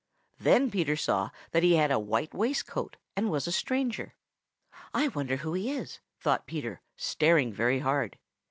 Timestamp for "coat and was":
2.65-3.45